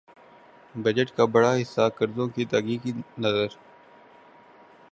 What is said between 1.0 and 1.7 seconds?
کا بڑا